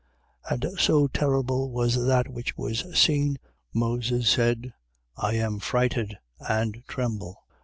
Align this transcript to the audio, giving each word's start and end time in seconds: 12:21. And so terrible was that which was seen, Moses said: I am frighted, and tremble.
12:21. 0.49 0.51
And 0.65 0.79
so 0.79 1.05
terrible 1.09 1.69
was 1.71 2.07
that 2.07 2.27
which 2.27 2.57
was 2.57 2.83
seen, 2.99 3.37
Moses 3.71 4.27
said: 4.29 4.73
I 5.15 5.35
am 5.35 5.59
frighted, 5.59 6.17
and 6.39 6.81
tremble. 6.87 7.43